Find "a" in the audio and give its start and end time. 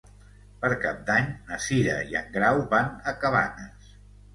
3.15-3.19